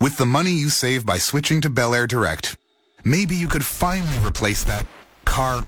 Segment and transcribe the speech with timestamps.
[0.00, 2.56] With the money you save by switching to Bel Air Direct,
[3.04, 4.86] maybe you could finally replace that
[5.26, 5.66] car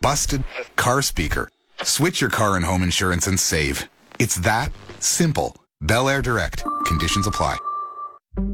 [0.00, 0.42] busted
[0.76, 1.50] car speaker.
[1.82, 3.90] Switch your car and home insurance and save.
[4.18, 5.54] It's that simple.
[5.82, 6.64] Bel Air Direct.
[6.86, 7.58] Conditions apply.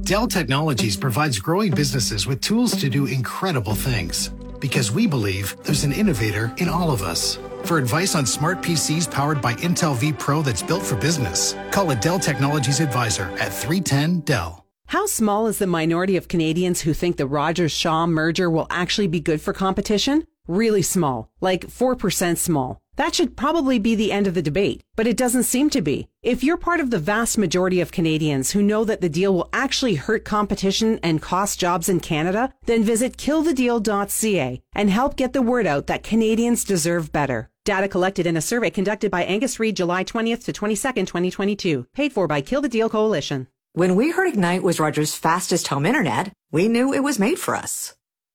[0.01, 5.85] Dell Technologies provides growing businesses with tools to do incredible things because we believe there's
[5.85, 7.39] an innovator in all of us.
[7.63, 11.95] For advice on smart PCs powered by Intel vPro that's built for business, call a
[11.95, 14.65] Dell Technologies advisor at 310 Dell.
[14.89, 19.07] How small is the minority of Canadians who think the Rogers Shaw merger will actually
[19.07, 20.27] be good for competition?
[20.47, 22.81] Really small, like 4% small.
[22.97, 26.09] That should probably be the end of the debate, but it doesn't seem to be.
[26.23, 29.51] If you're part of the vast majority of Canadians who know that the deal will
[29.53, 35.43] actually hurt competition and cost jobs in Canada, then visit killthedeal.ca and help get the
[35.43, 37.51] word out that Canadians deserve better.
[37.67, 42.15] Data collected in a survey conducted by Angus Reid July 20th to 22nd, 2022, paid
[42.15, 43.49] for by Kill the Deal Coalition.
[43.75, 47.55] When we heard Ignite was Rogers' fastest home internet, we knew it was made for
[47.55, 47.95] us.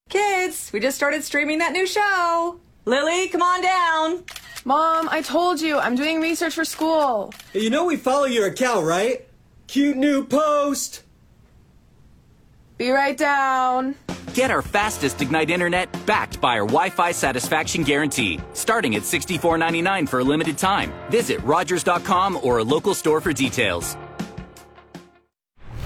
[0.09, 2.59] Kids, we just started streaming that new show.
[2.85, 4.23] Lily, come on down.
[4.63, 7.33] Mom, I told you, I'm doing research for school.
[7.53, 9.27] You know we follow your account, right?
[9.67, 11.03] Cute new post.
[12.77, 13.95] Be right down.
[14.33, 20.09] Get our fastest Ignite internet backed by our Wi Fi satisfaction guarantee, starting at $64.99
[20.09, 20.91] for a limited time.
[21.09, 23.95] Visit Rogers.com or a local store for details.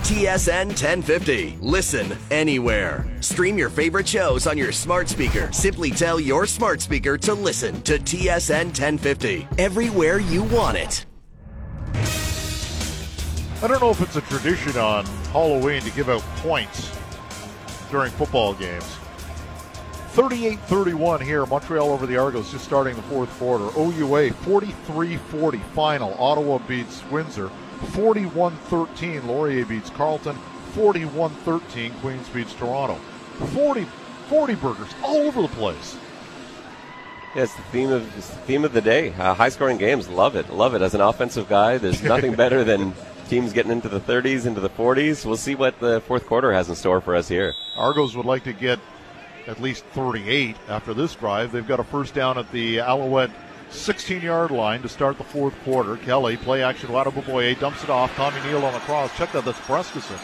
[0.08, 1.58] TSN 1050.
[1.60, 3.06] Listen anywhere.
[3.20, 5.52] Stream your favorite shows on your smart speaker.
[5.52, 11.06] Simply tell your smart speaker to listen to TSN 1050 everywhere you want it.
[13.62, 16.98] I don't know if it's a tradition on Halloween to give out points
[17.92, 18.86] during football games.
[20.12, 21.46] 38 31 here.
[21.46, 23.66] Montreal over the Argos just starting the fourth quarter.
[23.78, 26.14] OUA 43 40 final.
[26.14, 27.52] Ottawa beats Windsor.
[27.78, 29.28] 41 13.
[29.28, 30.36] Laurier beats Carleton.
[30.74, 31.92] 41 13.
[31.96, 32.96] Queens beats Toronto.
[33.54, 33.86] 40,
[34.30, 35.98] 40 burgers all over the place.
[37.36, 39.14] Yeah, it's the theme of the theme of the day.
[39.14, 40.82] Uh, high scoring games, love it, love it.
[40.82, 42.94] As an offensive guy, there's nothing better than
[43.30, 45.26] teams getting into the 30s, into the 40s.
[45.26, 47.54] We'll see what the fourth quarter has in store for us here.
[47.76, 48.80] Argos would like to get
[49.48, 51.52] at least 38 after this drive.
[51.52, 53.32] They've got a first down at the Alouette
[53.70, 55.98] 16 yard line to start the fourth quarter.
[55.98, 58.16] Kelly, play action, Adeboboye dumps it off.
[58.16, 59.16] Tommy Neal on the cross.
[59.18, 60.20] Check that, that's Brescacin.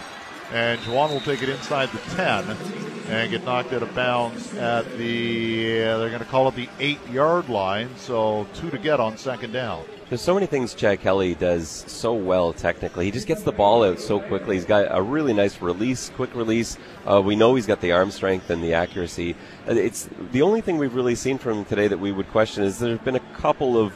[0.52, 4.86] And Juwan will take it inside the 10 and get knocked out of bounds at
[4.98, 7.90] the, uh, they're going to call it the 8 yard line.
[7.98, 9.86] So two to get on second down.
[10.10, 13.06] There's so many things Chad Kelly does so well technically.
[13.06, 14.56] He just gets the ball out so quickly.
[14.56, 16.78] He's got a really nice release, quick release.
[17.06, 19.36] Uh, we know he's got the arm strength and the accuracy.
[19.68, 22.64] Uh, It's the only thing we've really seen from him today that we would question
[22.64, 23.94] is there have been a couple of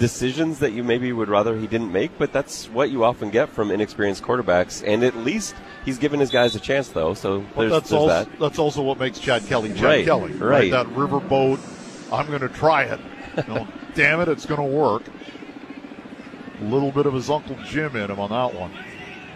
[0.00, 3.50] decisions that you maybe would rather he didn't make, but that's what you often get
[3.50, 4.82] from inexperienced quarterbacks.
[4.84, 7.12] And at least he's given his guys a chance, though.
[7.12, 8.38] So there's, that's also, that.
[8.40, 10.32] that's also what makes Chad Kelly Chad Right, Kelly.
[10.32, 10.70] right.
[10.70, 11.60] That riverboat,
[12.12, 12.98] I'm going to try it.
[13.36, 15.02] You know, damn it, it's going to work.
[16.60, 18.72] A little bit of his Uncle Jim in him on that one.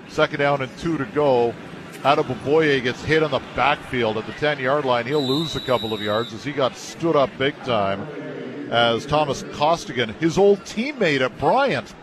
[0.08, 1.54] Second down and two to go.
[2.02, 5.06] Adeboboye gets hit on the backfield at the 10 yard line.
[5.06, 8.06] He'll lose a couple of yards as he got stood up big time
[8.70, 11.94] as Thomas Costigan, his old teammate at Bryant,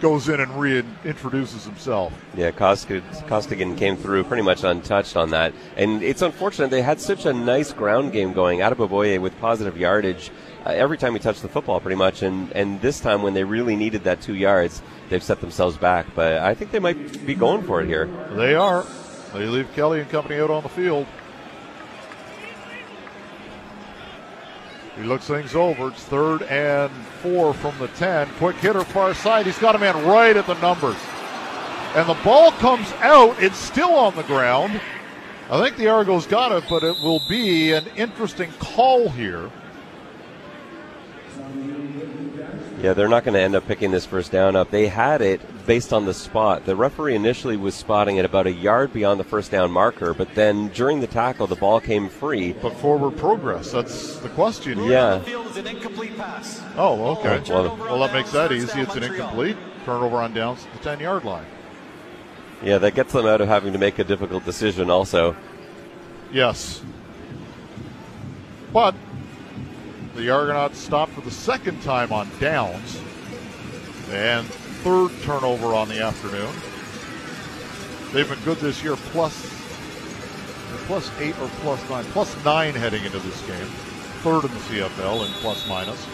[0.00, 2.12] goes in and reintroduces himself.
[2.36, 5.54] Yeah, Costigan, Costigan came through pretty much untouched on that.
[5.76, 8.60] And it's unfortunate they had such a nice ground game going.
[8.60, 10.30] out of Adeboboye with positive yardage
[10.66, 12.22] uh, every time he touched the football, pretty much.
[12.22, 16.06] And, and this time, when they really needed that two yards, they've set themselves back.
[16.14, 18.06] But I think they might be going for it here.
[18.32, 18.84] They are.
[19.32, 21.06] They leave Kelly and company out on the field.
[24.96, 25.88] He looks things over.
[25.88, 26.90] It's third and
[27.20, 28.28] four from the 10.
[28.38, 29.46] Quick hitter far side.
[29.46, 30.96] He's got a man right at the numbers.
[31.94, 33.40] And the ball comes out.
[33.42, 34.80] It's still on the ground.
[35.50, 39.50] I think the Argos got it, but it will be an interesting call here.
[42.84, 44.70] Yeah, they're not going to end up picking this first down up.
[44.70, 46.66] They had it based on the spot.
[46.66, 50.34] The referee initially was spotting it about a yard beyond the first down marker, but
[50.34, 52.52] then during the tackle, the ball came free.
[52.52, 54.78] But forward progress, that's the question.
[54.80, 54.90] here.
[54.90, 55.22] Yeah.
[56.76, 57.40] Oh, okay.
[57.50, 58.82] Oh, well- well, that makes that easy.
[58.82, 59.56] It's an incomplete.
[59.86, 61.46] Turnover on downs to the 10 yard line.
[62.62, 65.34] Yeah, that gets them out of having to make a difficult decision also.
[66.30, 66.82] Yes.
[68.74, 68.94] But
[70.14, 73.00] the Argonauts stopped for the second time on downs.
[74.10, 74.46] And
[74.84, 76.52] third turnover on the afternoon.
[78.12, 79.34] They've been good this year, plus,
[80.86, 83.66] plus eight or plus nine, plus nine heading into this game.
[84.22, 86.06] Third in the CFL in plus minus.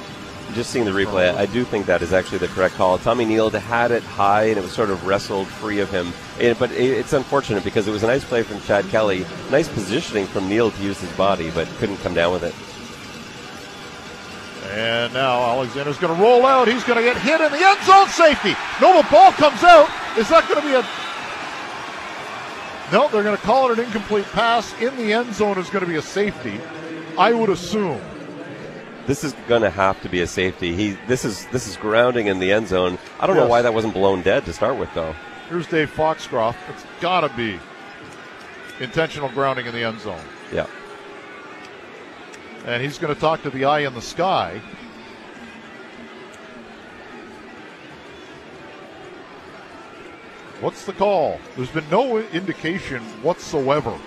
[0.55, 2.99] Just seeing the replay, I do think that is actually the correct call.
[2.99, 6.12] Tommy Neal had it high and it was sort of wrestled free of him.
[6.58, 10.26] But it, it's unfortunate because it was a nice play from Chad Kelly, nice positioning
[10.26, 12.55] from Neal to use his body, but couldn't come down with it.
[14.70, 16.69] And now Alexander's going to roll out.
[16.69, 18.08] He's going to get hit in the end zone.
[18.08, 18.55] Safety.
[18.81, 19.88] No, the ball comes out.
[20.17, 20.84] Is that going to be a.
[22.93, 24.72] No, they're going to call it an incomplete pass.
[24.81, 26.61] In the end zone is going to be a safety,
[27.19, 28.00] I would assume.
[29.06, 30.75] This is going to have to be a safety.
[30.75, 32.99] He this is this is grounding in the end zone.
[33.19, 33.44] I don't yes.
[33.44, 35.14] know why that wasn't blown dead to start with, though.
[35.49, 36.58] Here's Dave Foxcroft.
[36.69, 37.58] It's got to be
[38.78, 40.20] intentional grounding in the end zone.
[40.52, 40.67] Yeah.
[42.66, 44.60] And he's going to talk to the eye in the sky.
[50.60, 51.40] What's the call?
[51.56, 53.98] There's been no indication whatsoever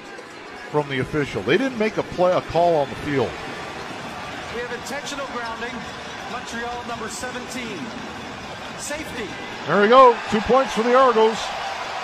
[0.70, 1.42] from the official.
[1.42, 3.32] They didn't make a play a call on the field.
[4.54, 5.74] We have intentional grounding.
[6.32, 7.68] Montreal number 17.
[8.78, 9.28] Safety.
[9.66, 10.16] There we go.
[10.30, 11.38] Two points for the Argos.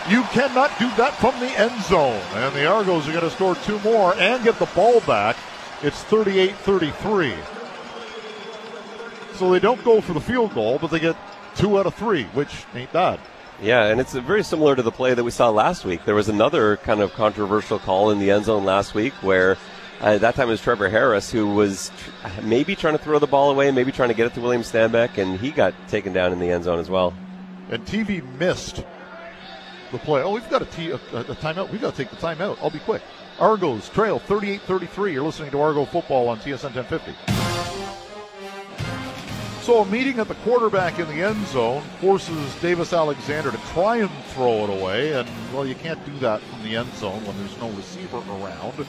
[0.09, 2.21] You cannot do that from the end zone.
[2.33, 5.35] And the Argos are going to score two more and get the ball back.
[5.81, 7.33] It's 38 33.
[9.35, 11.15] So they don't go for the field goal, but they get
[11.55, 13.19] two out of three, which ain't bad.
[13.61, 16.05] Yeah, and it's very similar to the play that we saw last week.
[16.05, 19.57] There was another kind of controversial call in the end zone last week where
[20.01, 23.27] uh, that time it was Trevor Harris who was tr- maybe trying to throw the
[23.27, 26.31] ball away, maybe trying to get it to William Stanback, and he got taken down
[26.33, 27.13] in the end zone as well.
[27.69, 28.83] And TV missed
[29.91, 30.21] the play.
[30.21, 31.69] Oh, we've got a, t- a, a timeout.
[31.69, 32.57] We've got to take the timeout.
[32.61, 33.01] I'll be quick.
[33.39, 35.13] Argos trail 38 33.
[35.13, 37.13] You're listening to Argo football on TSN 1050.
[39.61, 43.97] So a meeting at the quarterback in the end zone forces Davis Alexander to try
[43.97, 47.37] and throw it away, and well, you can't do that from the end zone when
[47.37, 48.85] there's no receiver around.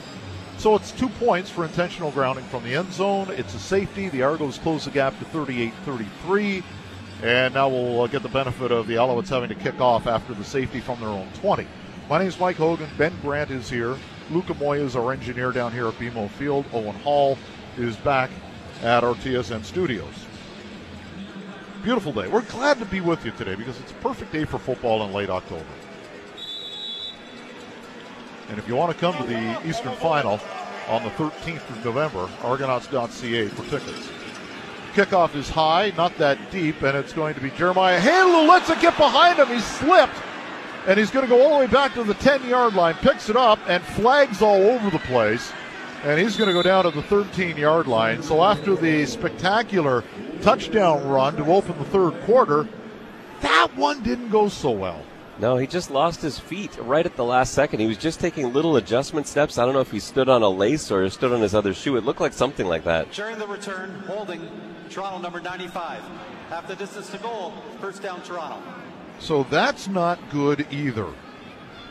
[0.57, 3.29] So it's two points for intentional grounding from the end zone.
[3.31, 4.09] It's a safety.
[4.09, 6.63] The Argos close the gap to 38 33.
[7.23, 10.33] And now we'll uh, get the benefit of the Alouettes having to kick off after
[10.33, 11.67] the safety from their own 20.
[12.09, 12.89] My name is Mike Hogan.
[12.97, 13.95] Ben Grant is here.
[14.31, 16.65] Luca Moya is our engineer down here at BMO Field.
[16.73, 17.37] Owen Hall
[17.77, 18.29] is back
[18.81, 20.13] at our TSN studios.
[21.83, 22.27] Beautiful day.
[22.27, 25.11] We're glad to be with you today because it's a perfect day for football in
[25.11, 25.65] late October.
[28.49, 30.39] And if you want to come to the Eastern Final
[30.87, 34.09] on the 13th of November, Argonauts.ca for tickets.
[34.93, 38.81] Kickoff is high, not that deep, and it's going to be Jeremiah Haley lets it
[38.81, 39.47] get behind him.
[39.47, 40.15] He slipped,
[40.87, 43.29] and he's going to go all the way back to the 10 yard line, picks
[43.29, 45.51] it up, and flags all over the place.
[46.03, 48.23] And he's going to go down to the 13 yard line.
[48.23, 50.03] So after the spectacular
[50.41, 52.67] touchdown run to open the third quarter,
[53.41, 55.03] that one didn't go so well.
[55.39, 57.79] No, he just lost his feet right at the last second.
[57.79, 59.57] He was just taking little adjustment steps.
[59.57, 61.97] I don't know if he stood on a lace or stood on his other shoe.
[61.97, 63.11] It looked like something like that.
[63.11, 64.47] During the return, holding
[64.89, 66.01] Toronto number 95.
[66.49, 68.61] Half the distance to goal, first down Toronto.
[69.21, 71.07] So that's not good either.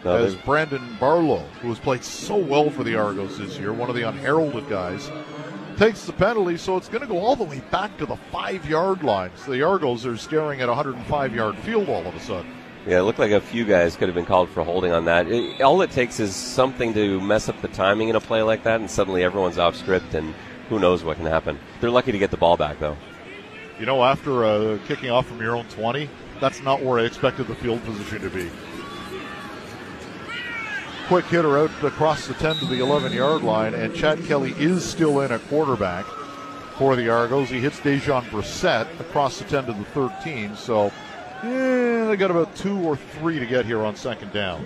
[0.05, 3.88] No, As Brandon Barlow, who has played so well for the Argos this year, one
[3.88, 5.11] of the unheralded guys,
[5.77, 8.67] takes the penalty, so it's going to go all the way back to the five
[8.67, 9.31] yard line.
[9.37, 12.50] So the Argos are staring at a 105 yard field all of a sudden.
[12.87, 15.29] Yeah, it looked like a few guys could have been called for holding on that.
[15.29, 18.62] It, all it takes is something to mess up the timing in a play like
[18.65, 20.35] that, and suddenly everyone's off script, and
[20.71, 21.59] who knows what can happen.
[21.81, 22.97] They're lucky to get the ball back, though.
[23.79, 26.09] You know, after uh, kicking off from your own 20,
[26.41, 28.51] that's not where I expected the field position to be.
[31.09, 34.85] Quick hitter out across the 10 to the 11 yard line, and Chad Kelly is
[34.85, 36.05] still in at quarterback
[36.77, 37.51] for the Argos.
[37.51, 40.93] He hits Dejon Brissett across the 10 to the 13, so
[41.43, 44.65] yeah, they got about two or three to get here on second down.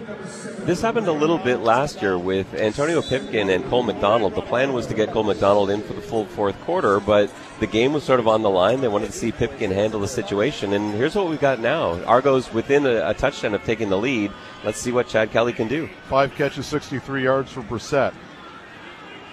[0.60, 4.34] This happened a little bit last year with Antonio Pipkin and Cole McDonald.
[4.34, 7.66] The plan was to get Cole McDonald in for the full fourth quarter, but the
[7.66, 8.80] game was sort of on the line.
[8.80, 12.02] They wanted to see Pipkin handle the situation, and here's what we've got now.
[12.04, 14.32] Argos within a, a touchdown of taking the lead.
[14.64, 15.88] Let's see what Chad Kelly can do.
[16.08, 18.14] Five catches, 63 yards for Brissett.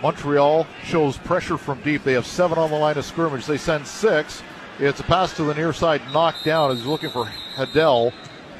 [0.01, 2.03] Montreal shows pressure from deep.
[2.03, 3.45] They have seven on the line of scrimmage.
[3.45, 4.41] They send six.
[4.81, 6.71] It's a pass to the near side, knocked down.
[6.71, 8.11] As he's looking for Haddell.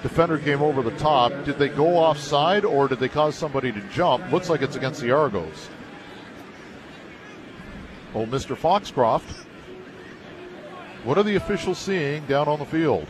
[0.03, 1.31] Defender came over the top.
[1.45, 4.31] Did they go offside or did they cause somebody to jump?
[4.31, 5.67] Looks like it's against the Argos.
[8.13, 8.55] Oh, Mr.
[8.55, 9.47] Foxcroft.
[11.05, 13.07] What are the officials seeing down on the field?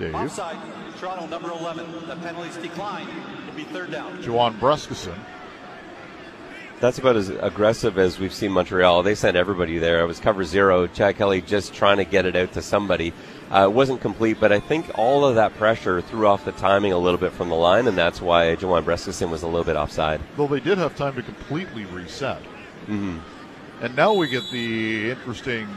[0.00, 0.12] Dave.
[0.12, 0.58] Offside,
[0.98, 2.08] Toronto number 11.
[2.08, 3.06] The penalties decline.
[3.44, 4.20] It'll be third down.
[4.24, 5.16] Juwan Brescacin
[6.80, 9.02] that's about as aggressive as we've seen Montreal.
[9.02, 10.00] They sent everybody there.
[10.00, 10.86] It was cover zero.
[10.86, 13.12] Chad Kelly just trying to get it out to somebody.
[13.50, 16.92] Uh, it wasn't complete, but I think all of that pressure threw off the timing
[16.92, 19.76] a little bit from the line, and that's why Juwan Brescacin was a little bit
[19.76, 20.20] offside.
[20.36, 22.42] Though they did have time to completely reset.
[22.86, 23.18] Mm-hmm.
[23.82, 25.68] And now we get the interesting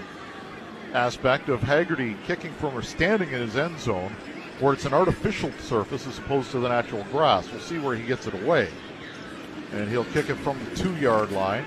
[0.93, 4.11] aspect of Haggerty kicking from or standing in his end zone,
[4.59, 7.49] where it's an artificial surface as opposed to the natural grass.
[7.51, 8.69] We'll see where he gets it away.
[9.73, 11.65] And he'll kick it from the two yard line.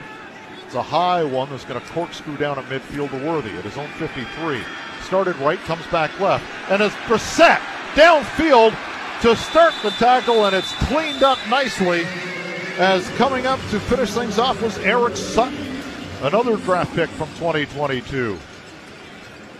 [0.66, 3.76] It's a high one that's going to corkscrew down at midfield to Worthy at his
[3.76, 4.62] own 53.
[5.02, 6.44] Started right, comes back left.
[6.70, 7.58] And it's Brissett
[7.94, 8.74] downfield
[9.20, 12.04] to start the tackle, and it's cleaned up nicely.
[12.78, 15.78] As coming up to finish things off was Eric Sutton,
[16.22, 18.38] another draft pick from 2022.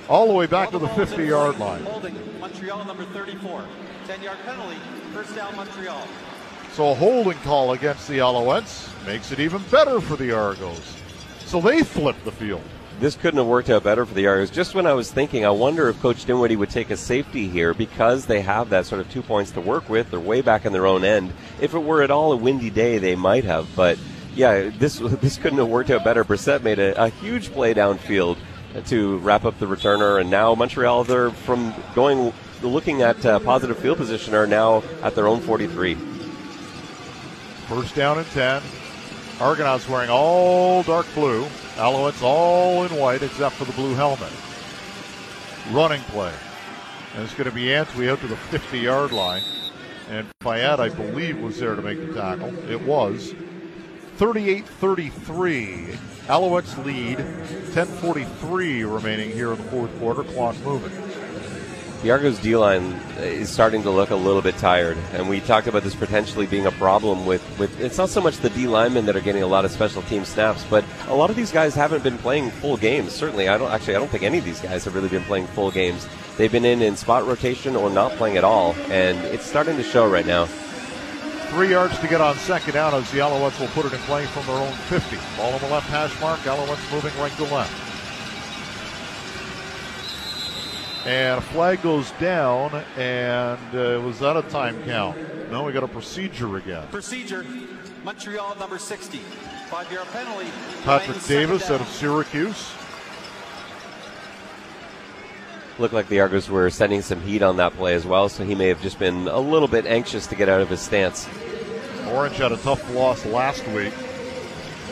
[0.08, 1.82] All the way back to the 50 yard line.
[1.84, 3.64] Holding Montreal number 34.
[4.06, 4.76] 10 yard penalty.
[5.12, 6.02] First down Montreal.
[6.72, 10.96] So a holding call against the Alouettes makes it even better for the Argos.
[11.44, 12.62] So they flip the field.
[12.98, 14.50] This couldn't have worked out better for the Argos.
[14.50, 17.74] Just when I was thinking, I wonder if Coach Dinwiddie would take a safety here
[17.74, 20.10] because they have that sort of two points to work with.
[20.10, 21.34] They're way back in their own end.
[21.60, 23.68] If it were at all a windy day, they might have.
[23.76, 23.98] But
[24.34, 26.24] yeah, this this couldn't have worked out better.
[26.24, 28.38] Brissett made a, a huge play downfield
[28.86, 33.78] to wrap up the returner, and now Montreal, they're from going looking at uh, positive
[33.78, 35.96] field position, are now at their own 43.
[37.74, 38.60] First down and 10.
[39.40, 41.46] Argonauts wearing all dark blue.
[41.76, 44.30] Alouettes all in white except for the blue helmet.
[45.70, 46.34] Running play.
[47.14, 49.42] And it's going to be Antwi out to the 50 yard line.
[50.10, 52.54] And Fayad, I believe, was there to make the tackle.
[52.70, 53.32] It was.
[54.16, 55.98] 38 33.
[56.26, 57.16] Alouettes lead.
[57.16, 60.24] 10.43 remaining here in the fourth quarter.
[60.24, 61.11] Clock moving.
[62.02, 62.82] The Argos D line
[63.18, 66.66] is starting to look a little bit tired, and we talked about this potentially being
[66.66, 69.46] a problem with, with it's not so much the D linemen that are getting a
[69.46, 72.76] lot of special team snaps, but a lot of these guys haven't been playing full
[72.76, 73.12] games.
[73.12, 75.46] Certainly, I don't actually I don't think any of these guys have really been playing
[75.46, 76.08] full games.
[76.36, 79.84] They've been in in spot rotation or not playing at all, and it's starting to
[79.84, 80.46] show right now.
[81.50, 84.26] Three yards to get on second down as the Alouettes will put it in play
[84.26, 85.16] from their own 50.
[85.36, 86.40] Ball on the left hash mark.
[86.40, 87.91] Alouettes moving right to left.
[91.04, 95.18] And a flag goes down, and uh, was that a time count?
[95.50, 96.86] No, we got a procedure again.
[96.88, 97.44] Procedure.
[98.04, 99.18] Montreal number 60.
[99.18, 100.46] Five yard penalty.
[100.84, 102.72] Patrick Davis out of Syracuse.
[105.78, 108.54] Looked like the Argos were sending some heat on that play as well, so he
[108.54, 111.28] may have just been a little bit anxious to get out of his stance.
[112.08, 113.92] Orange had a tough loss last week.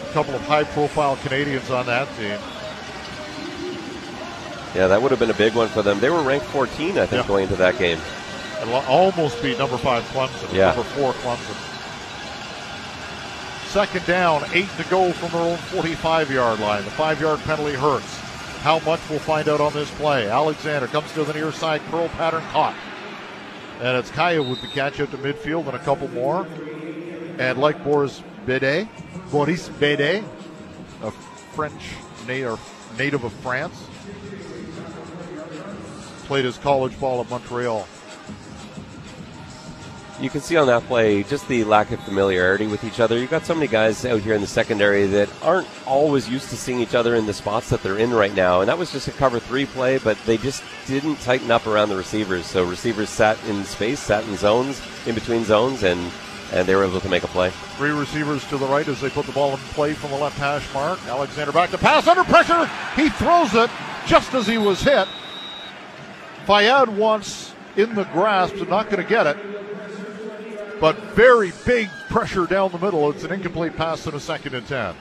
[0.09, 2.39] A couple of high profile Canadians on that team.
[4.75, 5.99] Yeah, that would have been a big one for them.
[6.01, 7.29] They were ranked 14, I think, Yeah.
[7.29, 7.99] going into that game.
[8.61, 10.53] And lo- almost beat number five Clemson.
[10.53, 10.67] Yeah.
[10.69, 11.57] Number four Clemson.
[13.69, 16.85] Second down, eight to go from their own 45 yard line.
[16.85, 18.17] The five yard penalty hurts.
[18.63, 20.29] How much we'll find out on this play.
[20.29, 22.75] Alexander comes to the near side, curl pattern caught.
[23.81, 26.47] And it's Kaya with the catch out to midfield and a couple more.
[27.39, 28.89] And like Boris Bede,
[29.31, 30.23] Boris Bede,
[31.03, 31.11] a
[31.55, 31.81] French
[32.27, 33.75] native of France,
[36.31, 37.89] played his college ball at Montreal.
[40.21, 43.19] You can see on that play just the lack of familiarity with each other.
[43.19, 46.57] You've got so many guys out here in the secondary that aren't always used to
[46.57, 48.61] seeing each other in the spots that they're in right now.
[48.61, 51.89] And that was just a cover three play, but they just didn't tighten up around
[51.89, 52.47] the receivers.
[52.47, 56.13] So receivers sat in space, sat in zones, in between zones, and,
[56.53, 57.51] and they were able to make a play.
[57.77, 60.39] Three receivers to the right as they put the ball in play from the left
[60.39, 61.05] hash mark.
[61.09, 62.71] Alexander back to pass under pressure.
[62.95, 63.69] He throws it
[64.07, 65.09] just as he was hit.
[66.47, 69.37] Fayad wants in the grasp and not going to get it.
[70.81, 73.11] But very big pressure down the middle.
[73.11, 74.95] It's an incomplete pass to a second and ten.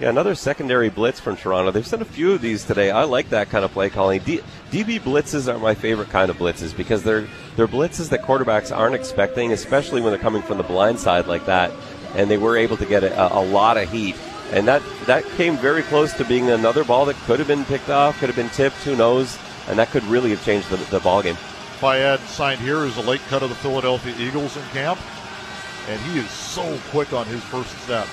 [0.00, 1.72] Yeah, another secondary blitz from Toronto.
[1.72, 2.92] They've sent a few of these today.
[2.92, 4.20] I like that kind of play calling.
[4.20, 4.40] D-
[4.70, 7.26] DB blitzes are my favorite kind of blitzes because they're
[7.56, 11.46] they're blitzes that quarterbacks aren't expecting, especially when they're coming from the blind side like
[11.46, 11.72] that.
[12.14, 14.14] And they were able to get a, a lot of heat.
[14.52, 17.90] And that that came very close to being another ball that could have been picked
[17.90, 19.36] off, could have been tipped, who knows?
[19.68, 21.36] And that could really have changed the, the ball game.
[21.78, 24.98] Fayad signed here is a late cut of the Philadelphia Eagles in camp.
[25.88, 28.06] And he is so quick on his first step.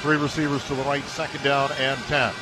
[0.00, 2.32] Three receivers to the right, second down and 10.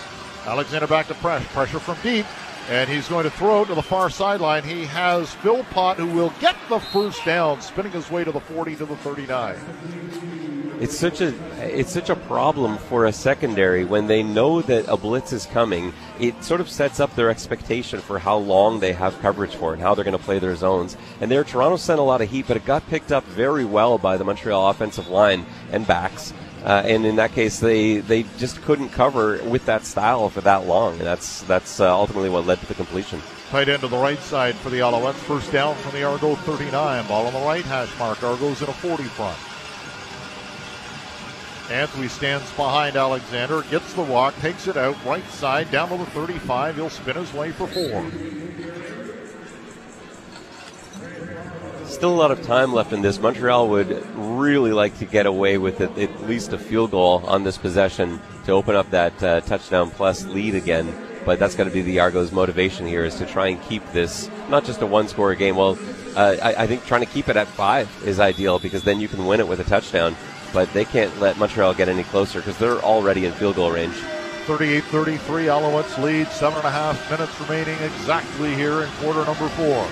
[0.46, 2.26] Alexander back to press, pressure from deep,
[2.68, 4.62] and he's going to throw to the far sideline.
[4.62, 8.76] He has Philpott, who will get the first down, spinning his way to the 40
[8.76, 9.56] to the 39.
[10.80, 14.96] It's such a it's such a problem for a secondary when they know that a
[14.96, 15.92] blitz is coming.
[16.18, 19.82] It sort of sets up their expectation for how long they have coverage for and
[19.82, 20.96] how they're going to play their zones.
[21.20, 23.98] And there, Toronto sent a lot of heat, but it got picked up very well
[23.98, 26.32] by the Montreal offensive line and backs.
[26.64, 30.66] Uh, and in that case, they, they just couldn't cover with that style for that
[30.66, 33.20] long, and that's that's uh, ultimately what led to the completion.
[33.50, 35.12] Tight end to the right side for the Alouettes.
[35.12, 37.06] First down from the Argo 39.
[37.06, 38.22] Ball on the right hash mark.
[38.22, 39.36] Argo's in a 40 front.
[41.70, 46.06] Antwi stands behind Alexander, gets the walk, takes it out, right side, down to the
[46.06, 46.74] 35.
[46.74, 48.10] He'll spin his way for four.
[51.86, 53.20] Still a lot of time left in this.
[53.20, 57.44] Montreal would really like to get away with it, at least a field goal on
[57.44, 60.92] this possession to open up that uh, touchdown plus lead again.
[61.24, 64.28] But that's got to be the Argos' motivation here is to try and keep this
[64.48, 65.54] not just a one-score game.
[65.54, 65.78] Well,
[66.16, 69.06] uh, I, I think trying to keep it at five is ideal because then you
[69.06, 70.16] can win it with a touchdown.
[70.52, 73.94] But they can't let Montreal get any closer because they're already in field goal range.
[74.46, 79.48] 38 33, Alouettes lead, seven and a half minutes remaining exactly here in quarter number
[79.50, 79.86] four.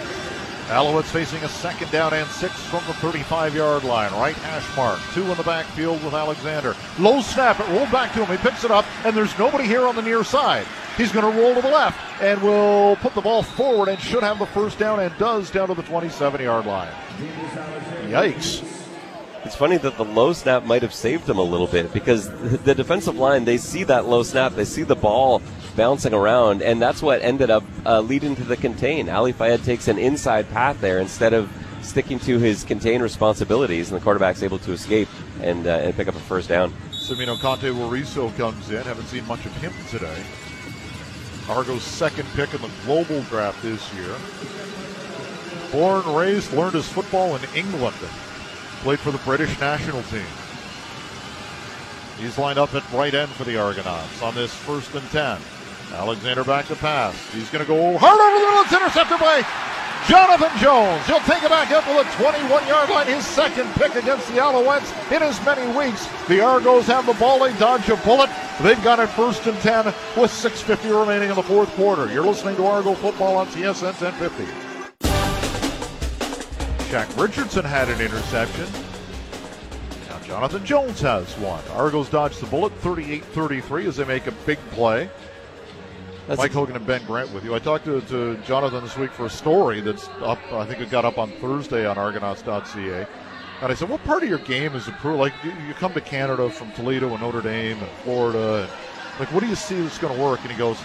[0.69, 4.13] Alouettes facing a second down and six from the 35 yard line.
[4.13, 5.01] Right hash mark.
[5.15, 6.77] Two in the backfield with Alexander.
[6.99, 7.59] Low snap.
[7.59, 8.37] It rolled back to him.
[8.37, 10.67] He picks it up, and there's nobody here on the near side.
[10.99, 14.23] He's going to roll to the left and will put the ball forward and should
[14.23, 16.93] have the first down and does down to the 27 yard line.
[18.09, 18.78] Yikes.
[19.49, 22.29] It's funny that the low snap might have saved him a little bit because
[22.65, 25.41] the defensive line, they see that low snap, they see the ball
[25.75, 29.09] bouncing around, and that's what ended up uh, leading to the contain.
[29.09, 31.51] Ali Fayad takes an inside path there instead of
[31.81, 35.09] sticking to his contain responsibilities, and the quarterback's able to escape
[35.41, 36.71] and, uh, and pick up a first down.
[36.93, 38.83] Semino Conte Wariso comes in.
[38.83, 40.23] Haven't seen much of him today.
[41.49, 44.15] Argo's second pick in the global draft this year.
[45.73, 47.97] Born, raised, learned his football in England.
[48.83, 50.27] Played for the British national team.
[52.19, 55.41] He's lined up at right end for the Argonauts on this first and 10.
[55.93, 57.15] Alexander back to pass.
[57.33, 58.63] He's going to go hard over the middle.
[58.63, 59.43] It's intercepted by
[60.09, 61.07] Jonathan Jones.
[61.07, 63.07] He'll take it back up to the 21 yard line.
[63.07, 66.07] His second pick against the Alouettes in as many weeks.
[66.29, 67.41] The Argos have the ball.
[67.41, 68.31] They dodge a bullet.
[68.63, 72.13] They've got it first and 10 with 6.50 remaining in the fourth quarter.
[72.13, 74.68] You're listening to Argo football on TSN 1050.
[76.89, 78.67] Shaq Richardson had an interception.
[80.09, 81.63] Now Jonathan Jones has one.
[81.73, 85.11] Argos dodge the bullet 38 33 as they make a big play.
[86.27, 87.55] That's Mike Hogan and Ben Grant with you.
[87.55, 90.91] I talked to, to, Jonathan this week for a story that's up, I think it
[90.91, 93.07] got up on Thursday on Argonauts.ca.
[93.61, 95.21] And I said, What part of your game is improved?
[95.21, 98.63] Like, you, you come to Canada from Toledo and Notre Dame and Florida.
[98.63, 100.41] And, like, what do you see that's going to work?
[100.41, 100.79] And he goes,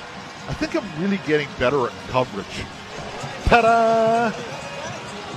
[0.49, 2.65] I think I'm really getting better at coverage.
[3.45, 4.62] Ta da!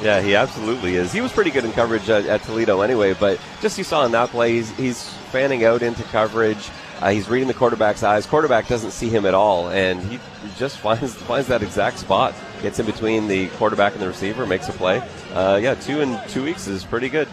[0.03, 1.13] Yeah, he absolutely is.
[1.13, 4.13] He was pretty good in coverage at, at Toledo anyway, but just you saw in
[4.13, 6.71] that play, he's, he's fanning out into coverage.
[7.01, 8.27] Uh, he's reading the quarterback's eyes.
[8.27, 10.19] Quarterback doesn't see him at all, and he
[10.57, 12.35] just finds finds that exact spot.
[12.63, 15.03] Gets in between the quarterback and the receiver, makes a play.
[15.35, 17.29] Uh, yeah, two in two weeks is pretty good.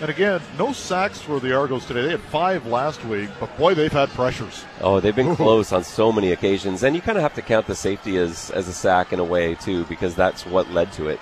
[0.00, 2.02] And again, no sacks for the Argos today.
[2.02, 4.64] They had five last week, but boy, they've had pressures.
[4.80, 7.66] Oh, they've been close on so many occasions, and you kind of have to count
[7.66, 11.08] the safety as as a sack in a way too, because that's what led to
[11.08, 11.18] it.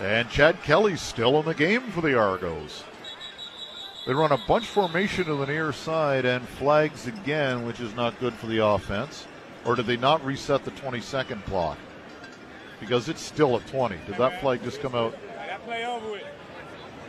[0.00, 2.84] And Chad Kelly's still in the game for the Argos.
[4.06, 8.18] They run a bunch formation to the near side and flags again, which is not
[8.20, 9.26] good for the offense.
[9.64, 11.78] Or did they not reset the 20 second clock?
[12.80, 13.96] Because it's still at 20.
[14.06, 15.16] Did that flag just come out?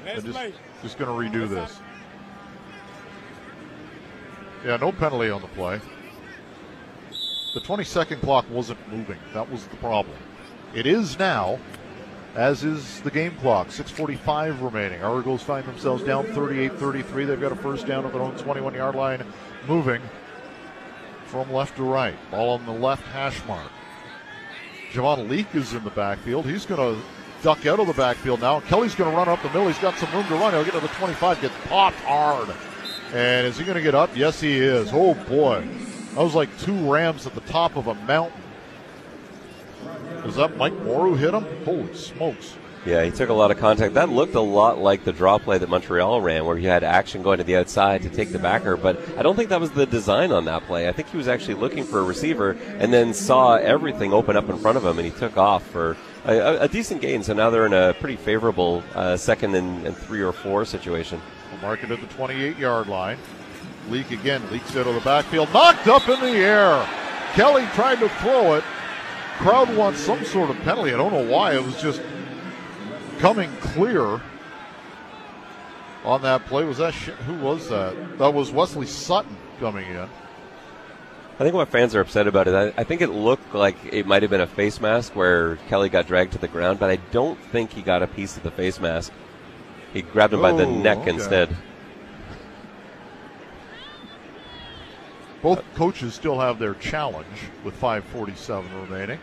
[0.06, 0.40] They're just,
[0.82, 1.80] just going to redo this.
[4.64, 5.82] Yeah, no penalty on the play.
[7.56, 9.18] The 20 second clock wasn't moving.
[9.34, 10.18] That was the problem.
[10.74, 11.60] It is now
[12.36, 13.68] as is the game clock.
[13.68, 15.02] 6.45 remaining.
[15.02, 17.26] Argos find themselves down 38 33.
[17.26, 19.26] They've got a first down at their own 21 yard line,
[19.68, 20.02] moving
[21.26, 22.16] from left to right.
[22.32, 23.72] Ball on the left hash mark.
[24.92, 26.46] Javon Leake is in the backfield.
[26.46, 27.02] He's going to
[27.42, 28.62] duck out of the backfield now.
[28.62, 29.68] Kelly's going to run up the middle.
[29.68, 30.54] He's got some room to run.
[30.54, 32.50] He'll get to the 25, gets popped hard.
[33.14, 34.16] And is he going to get up?
[34.16, 34.90] Yes, he is.
[34.94, 35.68] Oh, boy.
[36.14, 38.42] That was like two Rams at the top of a mountain.
[40.26, 41.46] Was that Mike Moore who hit him?
[41.64, 42.56] Holy smokes.
[42.86, 43.96] Yeah, he took a lot of contact.
[43.96, 47.24] That looked a lot like the draw play that Montreal ran, where he had action
[47.24, 48.78] going to the outside to take the backer.
[48.78, 50.88] But I don't think that was the design on that play.
[50.88, 54.50] I think he was actually looking for a receiver and then saw everything open up
[54.50, 57.24] in front of him, and he took off for a, a decent gain.
[57.24, 61.20] So now they're in a pretty favorable uh, second and, and, three or four situation.
[61.52, 63.18] We'll mark it at the 28 yard line.
[63.90, 66.88] Leake again, leaks out of the backfield, knocked up in the air.
[67.34, 68.64] Kelly tried to throw it,
[69.40, 70.94] crowd wants some sort of penalty.
[70.94, 71.56] I don't know why.
[71.56, 72.02] It was just
[73.20, 74.22] coming clear
[76.04, 76.64] on that play.
[76.64, 78.18] Was that sh- who was that?
[78.18, 80.10] That was Wesley Sutton coming in.
[81.38, 84.08] I think what fans are upset about it, I, I think it looked like it
[84.08, 86.96] might have been a face mask where Kelly got dragged to the ground, but I
[87.12, 89.12] don't think he got a piece of the face mask.
[89.92, 91.10] He grabbed him oh, by the oh, neck okay.
[91.10, 91.56] instead.
[95.46, 99.20] Both coaches still have their challenge with 5:47 remaining.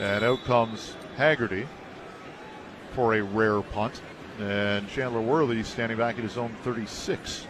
[0.00, 1.68] And out comes Haggerty
[2.94, 4.00] for a rare punt.
[4.40, 7.46] And Chandler Worthy standing back at his own 36.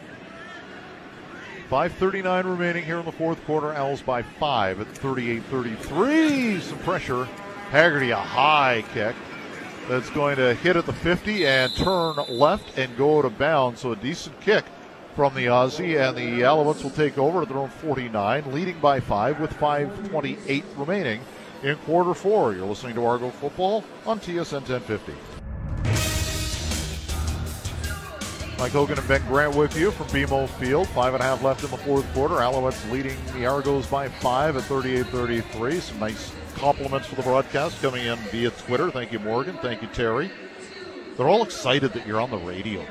[1.71, 3.73] 5.39 remaining here in the fourth quarter.
[3.73, 6.59] Owls by five at 38 33.
[6.59, 7.29] Some pressure.
[7.71, 9.15] Haggerty, a high kick
[9.89, 13.83] that's going to hit at the 50 and turn left and go out of bounds.
[13.83, 14.65] So a decent kick
[15.15, 19.01] from the Aussie, and the Alouettes will take over at their own 49, leading by
[19.01, 21.21] five with 5.28 remaining
[21.63, 22.53] in quarter four.
[22.53, 25.13] You're listening to Argo Football on TSN 1050.
[28.59, 30.89] Mike Hogan and Ben Grant with you from BMO Field.
[30.89, 32.37] Five and a half left in the fourth quarter.
[32.37, 35.81] Alouettes leading the Argos by five at 38-33.
[35.81, 38.91] Some nice compliments for the broadcast coming in via Twitter.
[38.91, 39.59] Thank you, Morgan.
[39.59, 40.31] Thank you, Terry.
[41.17, 42.87] They're all excited that you're on the radio.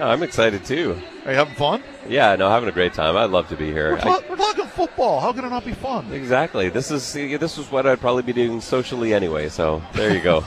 [0.00, 0.98] Yeah, I'm excited too.
[1.26, 1.82] Are you having fun?
[2.08, 3.18] Yeah, no, having a great time.
[3.18, 3.90] I'd love to be here.
[3.92, 5.20] We're, ta- we're talking football.
[5.20, 6.10] How can it not be fun?
[6.10, 6.70] Exactly.
[6.70, 9.50] This is this is what I'd probably be doing socially anyway.
[9.50, 10.42] So there you go.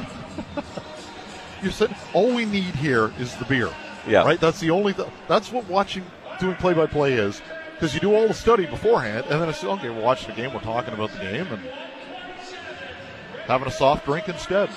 [1.61, 3.69] you said all we need here is the beer.
[4.07, 4.23] Yeah.
[4.23, 4.39] Right.
[4.39, 4.91] That's the only.
[4.91, 6.03] Th- that's what watching,
[6.39, 7.39] doing play-by-play is,
[7.75, 9.89] because you do all the study beforehand, and then it's okay.
[9.91, 10.51] We're watching the game.
[10.51, 11.61] We're talking about the game, and
[13.45, 14.71] having a soft drink instead.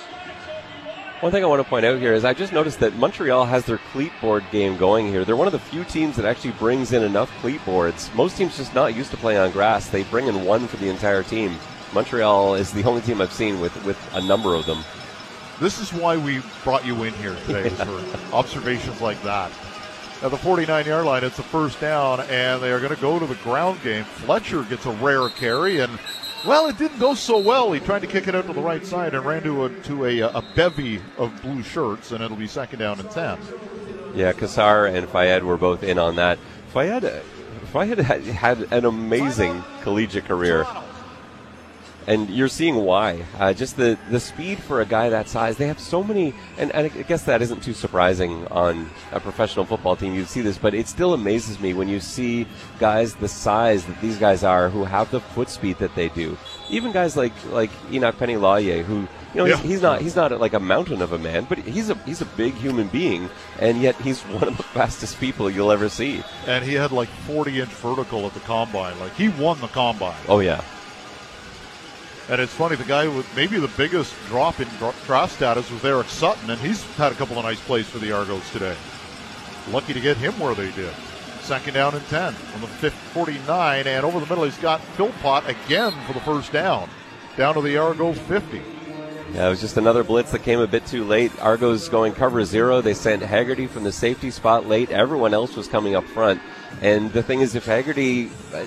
[1.27, 3.65] One thing I want to point out here is I just noticed that Montreal has
[3.65, 5.25] their cleat board game going here.
[5.25, 8.09] They're one of the few teams that actually brings in enough cleat boards.
[8.15, 9.89] Most teams just not used to playing on grass.
[9.89, 11.57] They bring in one for the entire team.
[11.93, 14.85] Montreal is the only team I've seen with, with a number of them.
[15.59, 18.01] This is why we brought you in here today for
[18.33, 19.51] observations like that.
[20.23, 23.19] At the 49 yard line, it's a first down, and they are going to go
[23.19, 24.05] to the ground game.
[24.05, 25.99] Fletcher gets a rare carry, and
[26.47, 27.73] well, it didn't go so well.
[27.73, 30.05] He tried to kick it out to the right side and ran to a, to
[30.05, 33.39] a, a bevy of blue shirts, and it'll be second down and 10.
[34.15, 36.39] Yeah, Cassar and Fayad were both in on that.
[36.73, 37.23] Fayad,
[37.73, 40.67] Fayad had, had an amazing collegiate career
[42.07, 43.25] and you're seeing why.
[43.39, 45.57] Uh, just the, the speed for a guy that size.
[45.57, 49.65] They have so many, and, and, I guess that isn't too surprising on a professional
[49.65, 50.15] football team.
[50.15, 52.47] You'd see this, but it still amazes me when you see
[52.79, 56.37] guys the size that these guys are who have the foot speed that they do.
[56.71, 59.57] Even guys like like Enoch Penny Lawyer, who you know yeah.
[59.57, 62.21] he's, he's, not he's not like a mountain of a man, but he's a he's
[62.21, 66.23] a big human being, and yet he's one of the fastest people you'll ever see.
[66.47, 68.99] And he had like 40 inch vertical at the combine.
[68.99, 70.17] Like he won the combine.
[70.29, 70.63] Oh yeah.
[72.29, 74.67] And it's funny, the guy with maybe the biggest drop in
[75.07, 78.11] draft status was Eric Sutton, and he's had a couple of nice plays for the
[78.11, 78.77] Argos today.
[79.71, 80.93] Lucky to get him where they did.
[81.41, 85.93] Second down and 10 on the 49, and over the middle, he's got Philpott again
[86.05, 86.89] for the first down,
[87.37, 88.61] down to the Argo 50.
[89.33, 91.31] Yeah, it was just another blitz that came a bit too late.
[91.41, 92.81] Argos going cover zero.
[92.81, 94.91] They sent Haggerty from the safety spot late.
[94.91, 96.41] Everyone else was coming up front.
[96.83, 98.67] And the thing is, if Haggerty uh,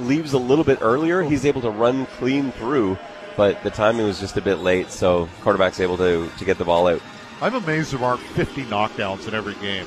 [0.00, 2.96] leaves a little bit earlier, he's able to run clean through.
[3.36, 6.64] But the timing was just a bit late, so quarterback's able to, to get the
[6.64, 7.00] ball out.
[7.40, 9.86] I'm amazed there aren't 50 knockdowns in every game.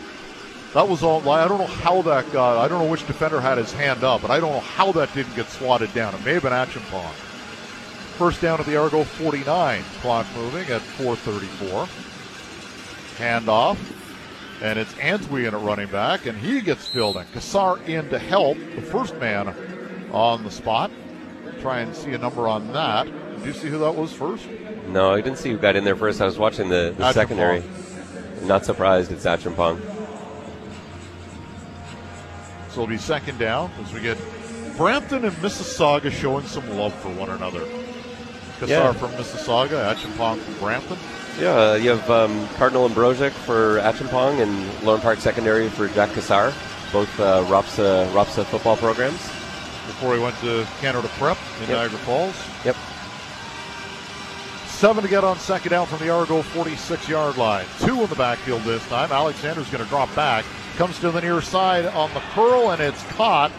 [0.74, 1.28] That was all.
[1.30, 2.58] I don't know how that got.
[2.58, 5.14] I don't know which defender had his hand up, but I don't know how that
[5.14, 6.16] didn't get swatted down.
[6.16, 7.12] It may have been Acheampong.
[8.18, 9.84] First down at the Argo 49.
[10.00, 11.90] Clock moving at 4:34.
[13.18, 13.78] Handoff
[14.62, 17.26] and it's Antwi in at running back, and he gets filled in.
[17.34, 19.54] Cassar in to help the first man
[20.12, 20.92] on the spot.
[21.62, 23.06] Try and see a number on that.
[23.38, 24.48] Did you see who that was first?
[24.88, 26.22] No, I didn't see who got in there first.
[26.22, 27.64] I was watching the, the secondary.
[28.44, 29.80] Not surprised it's Acheampong.
[32.70, 34.18] So it'll be second down as we get
[34.78, 37.62] Brampton and Mississauga showing some love for one another.
[38.60, 38.94] Cassar yeah.
[38.94, 40.98] from Mississauga, Acheampong from Brampton.
[41.40, 46.12] Yeah, uh, you have um, Cardinal Ambrozic for Acheampong and Lorne Park Secondary for Jack
[46.12, 46.54] Cassar,
[46.92, 49.18] both uh, ROPSA, ROPSA football programs.
[49.88, 51.78] Before he went to Canada Prep in yep.
[51.78, 52.36] Niagara Falls.
[52.66, 52.76] Yep.
[54.68, 57.66] Seven to get on second down from the Argo 46 yard line.
[57.80, 59.12] Two in the backfield this time.
[59.12, 60.44] Alexander's going to drop back.
[60.76, 63.52] Comes to the near side on the curl, and it's caught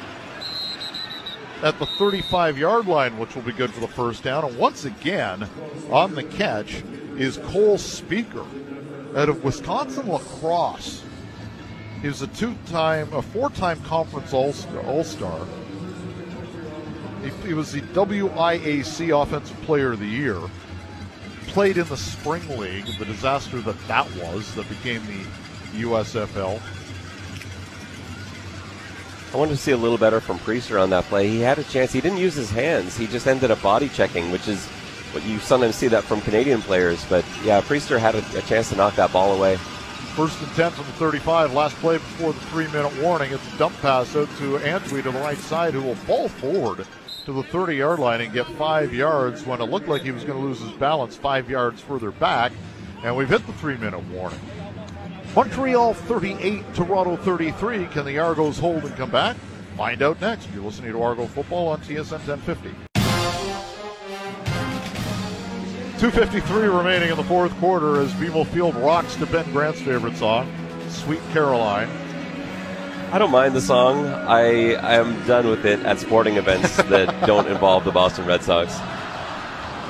[1.63, 4.45] at the 35 yard line, which will be good for the first down.
[4.45, 5.49] And once again,
[5.91, 6.83] on the catch
[7.17, 8.47] is Cole Spieker
[9.17, 11.03] out of Wisconsin La Crosse.
[12.01, 15.47] He was a two-time, a four-time conference All-Star.
[17.23, 20.39] He, he was the WIAC Offensive Player of the Year.
[21.49, 26.61] Played in the Spring League, the disaster that that was, that became the USFL.
[29.33, 31.29] I wanted to see a little better from Priester on that play.
[31.29, 31.93] He had a chance.
[31.93, 32.97] He didn't use his hands.
[32.97, 34.69] He just ended up body checking, which is
[35.13, 37.05] what you sometimes see that from Canadian players.
[37.07, 39.57] But yeah, Priester had a, a chance to knock that ball away.
[40.17, 41.55] First and 10 from the 35.
[41.55, 43.33] Last play before the three minute warning.
[43.33, 46.87] It's a dump pass out to Antwi to the right side, who will fall forward
[47.25, 50.25] to the 30 yard line and get five yards when it looked like he was
[50.25, 52.53] going to lose his balance five yards further back.
[53.05, 54.41] And we've hit the three minute warning.
[55.35, 57.87] Montreal 38, Toronto 33.
[57.87, 59.37] Can the Argos hold and come back?
[59.77, 60.49] Find out next.
[60.53, 62.92] You're listening to Argo Football on TSN 1050.
[66.03, 70.53] 253 remaining in the fourth quarter as BMO Field rocks to Ben Grant's favorite song,
[70.89, 71.89] Sweet Caroline.
[73.13, 74.07] I don't mind the song.
[74.07, 78.43] I I am done with it at sporting events that don't involve the Boston Red
[78.43, 78.77] Sox.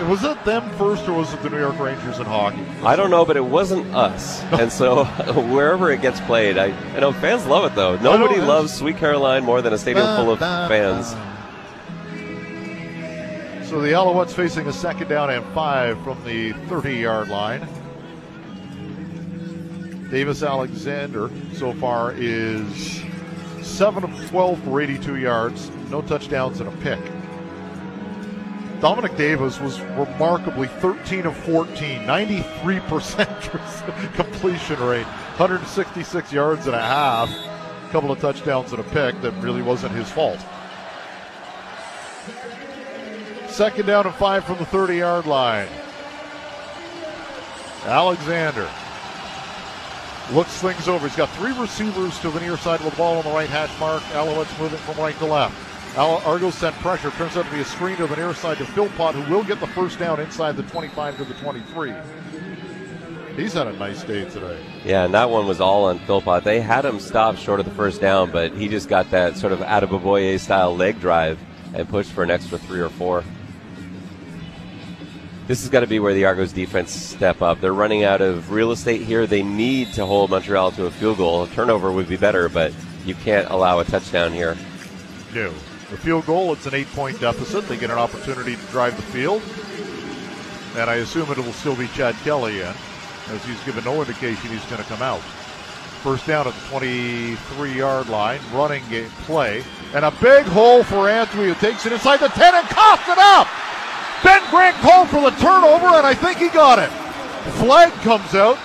[0.07, 2.61] Was it them first or was it the New York Rangers in hockey?
[2.85, 4.43] I don't know, but it wasn't us.
[4.53, 5.05] And so
[5.55, 7.97] wherever it gets played, I, I know fans love it though.
[7.97, 11.15] Nobody loves Sweet Caroline more than a stadium full of fans.
[13.73, 17.67] So the Alouettes facing a second down and five from the 30 yard line.
[20.11, 23.03] Davis Alexander so far is
[23.63, 27.01] 7 of 12 for 82 yards, no touchdowns and a pick.
[28.83, 37.31] Dominic Davis was remarkably 13 of 14, 93% completion rate, 166 yards and a half,
[37.31, 40.41] a couple of touchdowns and a pick that really wasn't his fault.
[43.53, 45.69] Second down and five from the 30 yard line.
[47.85, 48.67] Alexander
[50.33, 51.07] looks things over.
[51.07, 53.79] He's got three receivers to the near side with the ball on the right hash
[53.79, 54.03] mark.
[54.15, 55.55] Alouettes moving from right to left.
[55.99, 57.11] Argos sent pressure.
[57.11, 59.61] Turns out to be a screen to the near side to Philpott, who will get
[59.61, 61.93] the first down inside the 25 to the 23.
[63.37, 64.65] He's had a nice day today.
[64.83, 66.45] Yeah, and that one was all on Philpott.
[66.45, 69.53] They had him stop short of the first down, but he just got that sort
[69.53, 71.39] of Adeboboye style leg drive
[71.75, 73.23] and pushed for an extra three or four.
[75.49, 77.61] This has got to be where the Argos defense step up.
[77.61, 79.27] They're running out of real estate here.
[79.27, 81.43] They need to hold Montreal to a field goal.
[81.43, 82.73] A turnover would be better, but
[83.05, 84.57] you can't allow a touchdown here.
[85.35, 85.51] No.
[85.91, 87.67] The field goal, it's an eight point deficit.
[87.67, 89.43] They get an opportunity to drive the field.
[90.81, 92.75] And I assume it will still be Chad Kelly in,
[93.29, 95.21] as he's given no indication he's going to come out.
[96.03, 99.65] First down at the 23 yard line, running game play.
[99.93, 103.19] And a big hole for Anthony who takes it inside the 10 and coughs it
[103.19, 103.49] up.
[104.23, 106.91] Ben Grant called for the turnover, and I think he got it.
[107.55, 108.59] Flag comes out.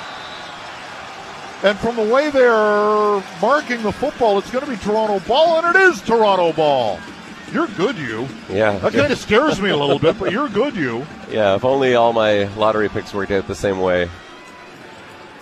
[1.64, 5.76] And from the way they're marking the football, it's going to be Toronto ball, and
[5.76, 7.00] it is Toronto ball.
[7.52, 8.28] You're good, you.
[8.50, 8.78] Yeah.
[8.78, 11.06] That kind of scares me a little bit, but you're good, you.
[11.32, 14.10] Yeah, if only all my lottery picks worked out the same way.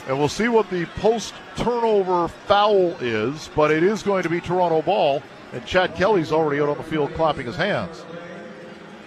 [0.07, 4.39] And we'll see what the post turnover foul is, but it is going to be
[4.39, 8.05] Toronto ball, and Chad Kelly's already out on the field clapping his hands.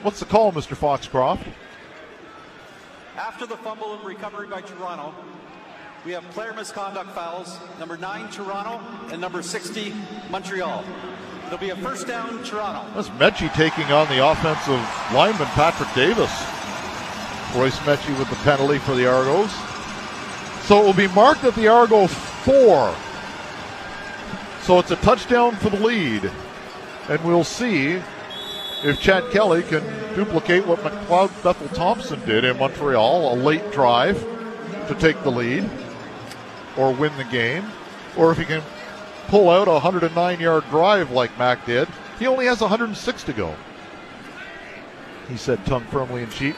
[0.02, 0.76] What's the call, Mr.
[0.76, 1.44] Foxcroft?
[3.16, 5.12] After the fumble and recovery by Toronto,
[6.06, 8.80] we have player misconduct fouls, number 9 Toronto
[9.10, 9.92] and number 60
[10.30, 10.84] Montreal.
[11.46, 12.88] It'll be a first down Toronto.
[12.94, 14.80] That's Metchie taking on the offensive
[15.12, 16.30] lineman Patrick Davis.
[17.56, 19.50] Royce Metchie with the penalty for the Argos.
[20.66, 22.94] So it will be marked at the Argo four.
[24.62, 26.30] So it's a touchdown for the lead.
[27.08, 28.00] And we'll see
[28.84, 29.82] if Chad Kelly can
[30.14, 34.20] duplicate what McLeod Bethel Thompson did in Montreal, a late drive
[34.88, 35.68] to take the lead
[36.76, 37.64] or win the game,
[38.16, 38.62] or if he can
[39.28, 41.88] pull out a 109 yard drive like Mac did.
[42.18, 43.54] He only has 106 to go.
[45.28, 46.56] He said, tongue firmly in cheek.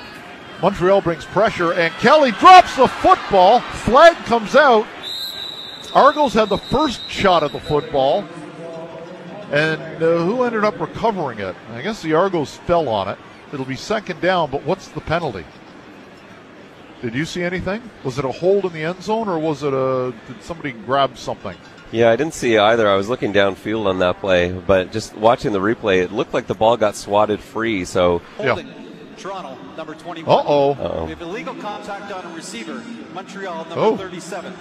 [0.62, 3.60] Montreal brings pressure, and Kelly drops the football.
[3.60, 4.86] Flag comes out.
[5.94, 8.24] Argos had the first shot at the football.
[9.50, 11.56] And uh, who ended up recovering it?
[11.72, 13.18] I guess the Argos fell on it.
[13.52, 15.44] It'll be second down, but what's the penalty?
[17.02, 17.82] Did you see anything?
[18.04, 21.16] Was it a hold in the end zone, or was it a did somebody grab
[21.16, 21.56] something?
[21.92, 22.88] Yeah, I didn't see either.
[22.88, 26.46] I was looking downfield on that play, but just watching the replay, it looked like
[26.46, 27.84] the ball got swatted free.
[27.84, 28.68] So Holding
[29.16, 30.28] Toronto, number 21.
[30.32, 30.72] Uh-oh.
[30.72, 31.04] Uh-oh.
[31.04, 33.96] We have illegal contact on a receiver, Montreal, number Oh.
[33.96, 34.54] 37.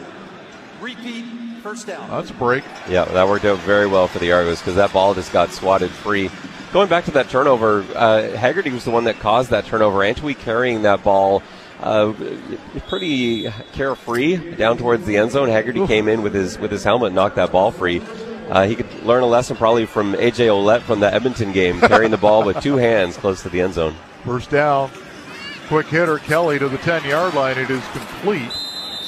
[0.82, 1.26] Repeat,
[1.60, 2.10] first down.
[2.10, 2.64] That's a break.
[2.90, 5.92] Yeah, that worked out very well for the Argos because that ball just got swatted
[5.92, 6.30] free.
[6.72, 10.00] Going back to that turnover, uh, Haggerty was the one that caused that turnover.
[10.00, 11.42] Antwi carrying that ball
[11.82, 12.14] uh,
[12.88, 15.50] pretty carefree down towards the end zone.
[15.50, 18.02] Haggerty came in with his with his helmet, knocked that ball free.
[18.50, 22.12] Uh, he could learn a lesson probably from AJ Ouellette from the Edmonton game, carrying
[22.12, 23.96] the ball with two hands close to the end zone.
[24.24, 24.92] First down.
[25.68, 27.58] Quick hitter Kelly to the 10 yard line.
[27.60, 28.52] It is complete.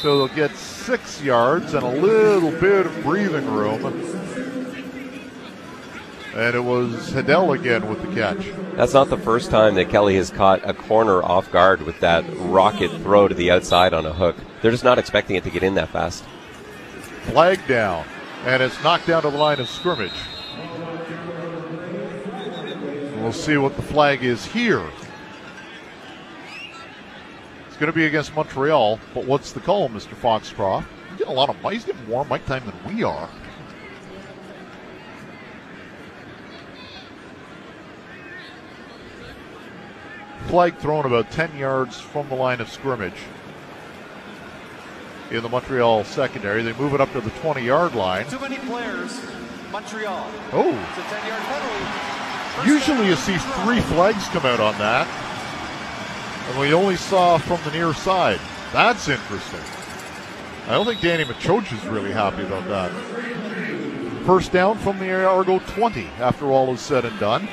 [0.02, 3.86] So they'll get six yards and a little bit of breathing room.
[6.34, 8.52] And it was Hedel again with the catch.
[8.76, 12.24] That's not the first time that Kelly has caught a corner off guard with that
[12.38, 14.38] rocket throw to the outside on a hook.
[14.62, 16.24] They're just not expecting it to get in that fast.
[17.26, 18.06] Flag down.
[18.46, 20.12] And it's knocked down to the line of scrimmage.
[23.18, 24.90] We'll see what the flag is here.
[27.82, 30.14] Going to be against Montreal, but what's the call, Mr.
[30.14, 30.88] Foxcroft?
[31.10, 33.28] He's getting a lot of He's getting more mic time than we are.
[40.46, 43.18] Flag thrown about 10 yards from the line of scrimmage
[45.32, 46.62] in the Montreal secondary.
[46.62, 48.28] They move it up to the 20 yard line.
[48.28, 49.20] Too many players.
[49.72, 50.28] Montreal.
[50.54, 50.70] Oh.
[50.70, 52.72] It's a 10 yard penalty.
[52.72, 55.31] Usually you see three flags come out on that.
[56.52, 58.38] And we only saw from the near side.
[58.74, 59.62] That's interesting.
[60.68, 62.92] I don't think Danny Maciocia is really happy about that.
[64.26, 67.48] First down from the Argo 20 after all is said and done.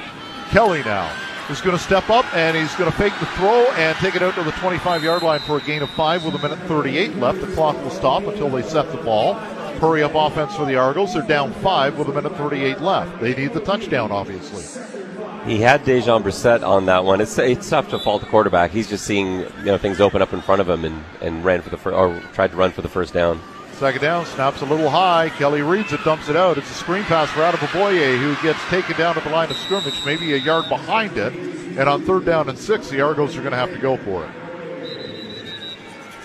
[0.51, 1.15] Kelly now
[1.49, 4.23] is going to step up and he's going to fake the throw and take it
[4.23, 7.15] out to the 25 yard line for a gain of five with a minute 38
[7.19, 7.41] left.
[7.41, 9.35] The clock will stop until they set the ball.
[9.79, 11.15] Hurry up offense for the Argos.
[11.15, 13.21] They're down five with a minute 38 left.
[13.21, 15.08] They need the touchdown, obviously.
[15.49, 17.23] He had Dejon Brissett on that one.
[17.23, 18.71] It's it's tough to fault the quarterback.
[18.71, 21.63] He's just seeing you know things open up in front of him and, and ran
[21.63, 23.41] for the fir- or tried to run for the first down.
[23.73, 25.31] Second down, snaps a little high.
[25.31, 26.59] Kelly reads it, dumps it out.
[26.59, 29.51] It's a screen pass for out of Adeboboye, who gets taken down at the line
[29.51, 31.33] of scrimmage, maybe a yard behind it.
[31.79, 34.25] And on third down and six, the Argos are going to have to go for
[34.25, 34.31] it.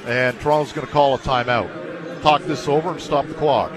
[0.05, 2.21] And Toronto's going to call a timeout.
[2.23, 3.71] Talk this over and stop the clock.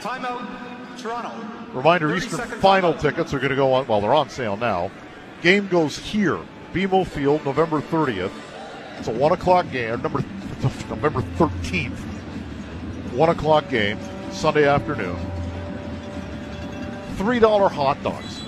[0.00, 1.59] Timeout, Toronto.
[1.72, 3.00] Reminder 30 Eastern final timeout.
[3.00, 4.90] tickets are going to go on, well, they're on sale now.
[5.42, 6.38] Game goes here,
[6.72, 8.32] BMO Field, November 30th.
[8.98, 10.20] It's a 1 o'clock game, number,
[10.62, 11.96] November 13th.
[13.12, 13.98] 1 o'clock game,
[14.30, 15.18] Sunday afternoon.
[17.16, 18.40] $3 hot dogs.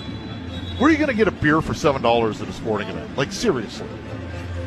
[0.77, 3.15] Where are you going to get a beer for $7 at a sporting event?
[3.17, 3.87] Like, seriously.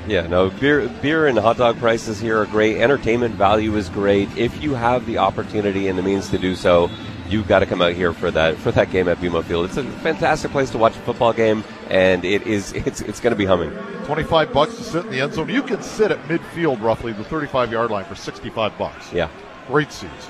[0.06, 2.76] Yeah, no beer, beer and hot dog prices here are great.
[2.80, 4.28] Entertainment value is great.
[4.36, 6.88] If you have the opportunity and the means to do so,
[7.30, 9.66] you've got to come out here for that for that game at BMO Field.
[9.66, 13.32] It's a fantastic place to watch a football game, and it is it's it's going
[13.32, 13.70] to be humming.
[14.04, 15.48] 25 bucks to sit in the end zone.
[15.48, 19.12] You can sit at midfield, roughly the 35 yard line, for 65 bucks.
[19.12, 19.28] Yeah.
[19.66, 20.28] Great seats.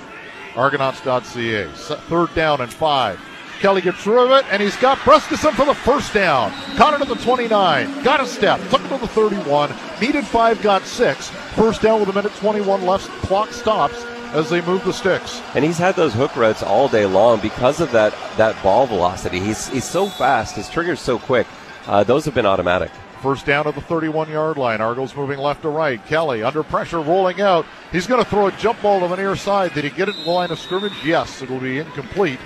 [0.54, 1.68] Argonauts.ca.
[1.74, 3.20] Third down and five.
[3.60, 6.50] Kelly gets through it, and he's got Brescacin for the first down.
[6.76, 8.02] Caught it at the 29.
[8.02, 8.60] Got a step.
[8.68, 9.72] Took it to the 31.
[10.00, 11.28] Needed five, got six.
[11.54, 13.08] First down with a minute 21 left.
[13.22, 14.04] Clock stops
[14.36, 15.40] as they move the sticks.
[15.54, 19.40] And he's had those hook routes all day long because of that that ball velocity.
[19.40, 20.56] He's he's so fast.
[20.56, 21.46] His trigger's so quick.
[21.86, 22.90] Uh, those have been automatic.
[23.22, 24.80] First down at the 31 yard line.
[24.80, 26.04] Argos moving left to right.
[26.06, 27.64] Kelly under pressure, rolling out.
[27.90, 29.72] He's going to throw a jump ball to the near side.
[29.72, 30.92] Did he get it in the line of scrimmage?
[31.02, 32.38] Yes, it'll be incomplete.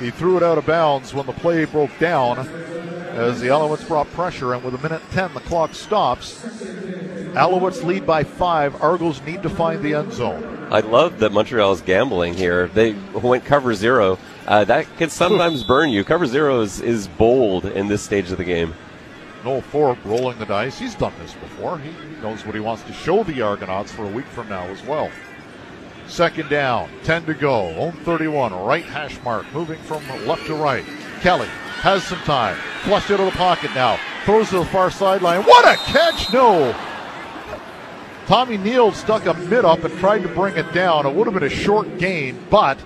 [0.00, 4.10] He threw it out of bounds when the play broke down as the Alouettes brought
[4.12, 6.42] pressure, and with a minute 10, the clock stops.
[7.34, 8.80] Alouettes lead by five.
[8.82, 10.53] Argos need to find the end zone.
[10.70, 12.68] I love that Montreal's gambling here.
[12.68, 14.18] They went cover zero.
[14.46, 16.04] Uh, that can sometimes burn you.
[16.04, 18.74] Cover zero is, is bold in this stage of the game.
[19.44, 20.78] Noel Thorpe rolling the dice.
[20.78, 21.78] He's done this before.
[21.78, 21.90] He
[22.22, 25.10] knows what he wants to show the Argonauts for a week from now as well.
[26.06, 27.68] Second down, 10 to go.
[27.76, 30.84] Own 31, right hash mark, moving from left to right.
[31.20, 31.48] Kelly
[31.80, 32.56] has some time.
[32.82, 33.98] Flushed out of the pocket now.
[34.24, 35.42] Throws to the far sideline.
[35.42, 36.32] What a catch!
[36.32, 36.74] No!
[38.26, 41.04] Tommy Neal stuck a mid up and tried to bring it down.
[41.06, 42.78] It would have been a short gain, but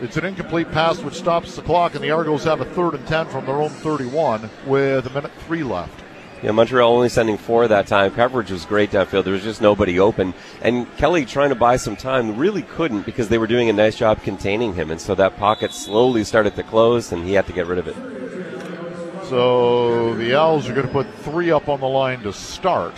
[0.00, 3.06] it's an incomplete pass which stops the clock, and the Argos have a third and
[3.06, 6.04] 10 from their own 31 with a minute three left.
[6.40, 8.12] Yeah, Montreal only sending four that time.
[8.12, 9.24] Coverage was great downfield.
[9.24, 10.34] There was just nobody open.
[10.60, 13.96] And Kelly trying to buy some time really couldn't because they were doing a nice
[13.96, 14.90] job containing him.
[14.90, 17.88] And so that pocket slowly started to close and he had to get rid of
[17.88, 17.96] it.
[19.28, 22.94] So the Als are going to put three up on the line to start.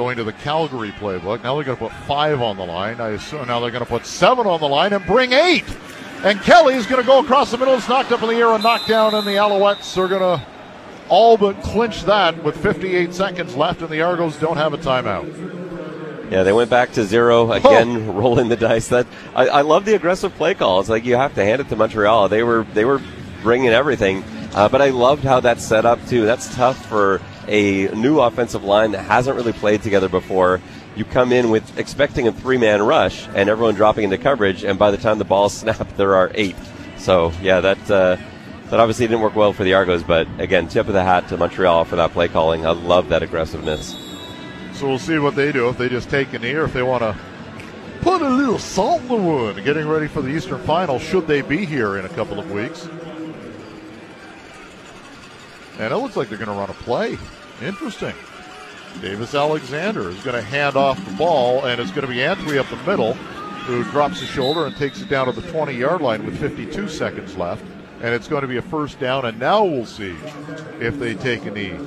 [0.00, 1.42] Going to the Calgary playbook.
[1.42, 3.02] Now they're going to put five on the line.
[3.02, 5.66] I assume now they're going to put seven on the line and bring eight.
[6.24, 7.74] And Kelly's going to go across the middle.
[7.74, 10.42] It's knocked up in the air and knocked down, and the Alouettes are going to
[11.10, 16.30] all but clinch that with 58 seconds left, and the Argos don't have a timeout.
[16.30, 18.88] Yeah, they went back to zero again, rolling the dice.
[18.88, 20.88] That I, I love the aggressive play calls.
[20.88, 22.30] Like you have to hand it to Montreal.
[22.30, 23.02] They were they were
[23.42, 26.24] bringing everything, uh, but I loved how that's set up too.
[26.24, 30.60] That's tough for a new offensive line that hasn't really played together before.
[30.96, 34.78] You come in with expecting a three man rush and everyone dropping into coverage, and
[34.78, 36.56] by the time the ball snapped, there are eight.
[36.98, 37.90] So yeah, that.
[37.90, 38.16] Uh,
[38.70, 41.36] that obviously didn't work well for the Argos, but again, tip of the hat to
[41.36, 42.64] Montreal for that play calling.
[42.64, 43.96] I love that aggressiveness.
[44.74, 46.82] So we'll see what they do if they just take a knee or if they
[46.82, 47.16] want to
[48.00, 51.00] put a little salt in the wound, getting ready for the Eastern Final.
[51.00, 52.88] Should they be here in a couple of weeks?
[55.80, 57.16] And it looks like they're going to run a play.
[57.62, 58.14] Interesting.
[59.00, 62.58] Davis Alexander is going to hand off the ball, and it's going to be Antwi
[62.58, 63.14] up the middle,
[63.64, 66.88] who drops his shoulder and takes it down to the 20 yard line with 52
[66.88, 67.64] seconds left.
[68.02, 69.24] and it's going to be a first down.
[69.26, 70.16] And now we'll see
[70.80, 71.78] if they take a knee.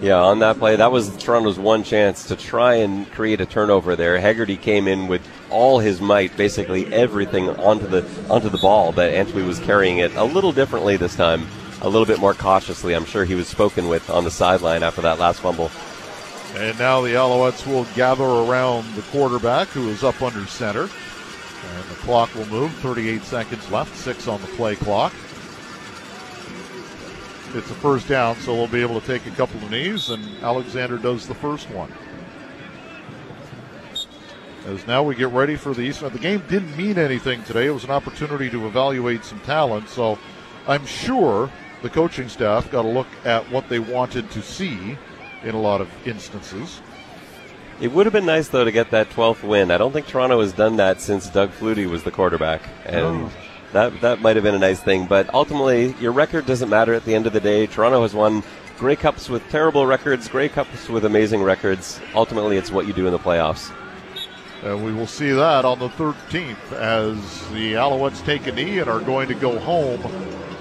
[0.00, 3.94] Yeah, on that play, that was Toronto's one chance to try and create a turnover
[3.94, 4.18] there.
[4.18, 9.12] Hegarty came in with all his might, basically everything onto the onto the ball, but
[9.12, 11.46] Antwi was carrying it a little differently this time,
[11.82, 12.94] a little bit more cautiously.
[12.94, 15.70] I'm sure he was spoken with on the sideline after that last fumble.
[16.54, 20.82] And now the Alouettes will gather around the quarterback who is up under center.
[20.82, 22.72] And the clock will move.
[22.76, 25.12] 38 seconds left, six on the play clock.
[27.54, 30.24] It's a first down, so we'll be able to take a couple of knees, and
[30.42, 31.92] Alexander does the first one.
[34.64, 36.12] As now we get ready for the Eastern.
[36.12, 37.66] The game didn't mean anything today.
[37.66, 40.18] It was an opportunity to evaluate some talent, so
[40.66, 41.50] I'm sure
[41.82, 44.96] the coaching staff got a look at what they wanted to see
[45.42, 46.80] in a lot of instances.
[47.80, 49.70] It would have been nice though to get that 12th win.
[49.70, 53.30] I don't think Toronto has done that since Doug Flutie was the quarterback, and Oh.
[53.72, 55.06] that that might have been a nice thing.
[55.06, 57.66] But ultimately, your record doesn't matter at the end of the day.
[57.66, 58.44] Toronto has won
[58.78, 62.00] Grey Cups with terrible records, Grey Cups with amazing records.
[62.14, 63.72] Ultimately, it's what you do in the playoffs.
[64.62, 67.16] And we will see that on the 13th as
[67.48, 70.00] the Alouettes take a knee and are going to go home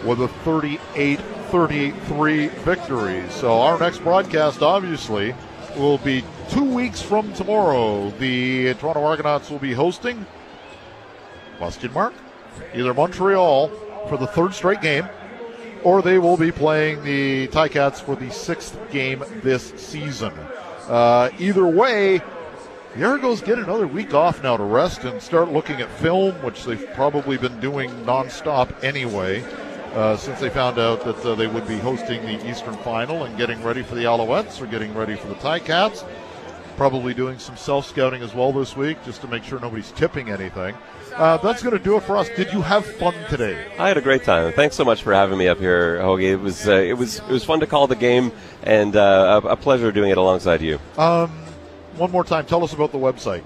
[0.06, 3.24] with a 38 38 3 victory.
[3.30, 5.36] So, our next broadcast, obviously,
[5.76, 8.10] will be two weeks from tomorrow.
[8.12, 10.26] The Toronto Argonauts will be hosting,
[11.58, 12.14] question mark,
[12.74, 13.70] either Montreal
[14.08, 15.08] for the third straight game,
[15.84, 20.34] or they will be playing the Ticats for the sixth game this season.
[20.88, 22.22] Uh, either way,
[22.96, 26.66] the Argos get another week off now to rest and start looking at film, which
[26.66, 29.44] they've probably been doing nonstop anyway,
[29.94, 33.38] uh, since they found out that uh, they would be hosting the Eastern Final and
[33.38, 36.08] getting ready for the Alouettes or getting ready for the Ticats.
[36.78, 40.30] Probably doing some self scouting as well this week, just to make sure nobody's tipping
[40.30, 40.76] anything.
[41.16, 42.30] Uh, that's going to do it for us.
[42.30, 43.72] Did you have fun today?
[43.78, 44.54] I had a great time.
[44.54, 46.32] Thanks so much for having me up here, Hoagie.
[46.32, 48.32] It was uh, it was it was fun to call the game,
[48.64, 50.80] and uh, a, a pleasure doing it alongside you.
[50.98, 51.30] Um,
[51.98, 53.44] one more time, tell us about the website.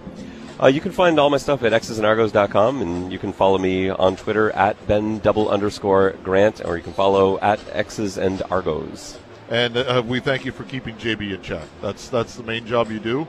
[0.62, 4.16] Uh, you can find all my stuff at xsandargos.com, and you can follow me on
[4.16, 9.20] Twitter at Ben double underscore Grant, or you can follow at X's and Argos.
[9.50, 11.64] And uh, we thank you for keeping JB in check.
[11.82, 13.28] That's that's the main job you do.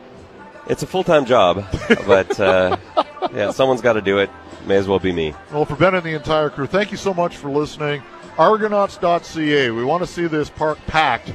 [0.69, 1.65] It's a full time job,
[2.07, 2.77] but uh,
[3.35, 4.31] yeah, someone's got to do it.
[4.67, 5.35] May as well be me.
[5.53, 8.03] Well, for Ben and the entire crew, thank you so much for listening.
[8.39, 9.71] Argonauts.ca.
[9.71, 11.33] We want to see this park packed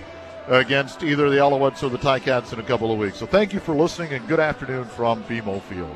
[0.52, 3.18] against either the Alouettes or the Ticats in a couple of weeks.
[3.18, 5.96] So thank you for listening and good afternoon from BMO Field.